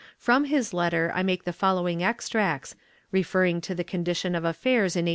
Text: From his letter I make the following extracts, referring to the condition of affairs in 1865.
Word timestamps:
From 0.17 0.45
his 0.45 0.73
letter 0.73 1.11
I 1.13 1.21
make 1.21 1.43
the 1.43 1.53
following 1.53 2.01
extracts, 2.01 2.75
referring 3.11 3.61
to 3.61 3.75
the 3.75 3.83
condition 3.83 4.33
of 4.33 4.43
affairs 4.43 4.95
in 4.95 5.05
1865. 5.05 5.09